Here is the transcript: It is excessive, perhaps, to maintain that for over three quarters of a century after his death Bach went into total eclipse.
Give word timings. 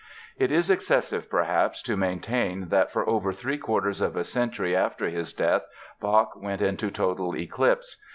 It 0.39 0.51
is 0.51 0.71
excessive, 0.71 1.29
perhaps, 1.29 1.79
to 1.83 1.95
maintain 1.95 2.69
that 2.69 2.91
for 2.91 3.07
over 3.07 3.31
three 3.31 3.59
quarters 3.59 4.01
of 4.01 4.15
a 4.15 4.23
century 4.23 4.75
after 4.75 5.09
his 5.09 5.31
death 5.31 5.61
Bach 5.99 6.31
went 6.35 6.63
into 6.63 6.89
total 6.89 7.35
eclipse. 7.37 7.97